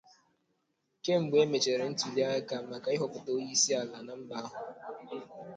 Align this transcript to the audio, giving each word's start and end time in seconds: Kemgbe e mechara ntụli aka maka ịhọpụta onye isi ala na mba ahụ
Kemgbe 1.03 1.37
e 1.41 1.45
mechara 1.51 1.85
ntụli 1.91 2.21
aka 2.35 2.55
maka 2.69 2.89
ịhọpụta 2.95 3.29
onye 3.37 3.51
isi 3.55 3.71
ala 3.79 3.97
na 4.05 4.13
mba 4.21 4.35
ahụ 4.43 4.53